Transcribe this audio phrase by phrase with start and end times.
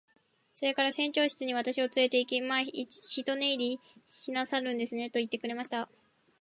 [0.55, 5.87] それから船長室に私をつれて行き、「まあ一寝入りしなさるんですね。」と言ってくれました。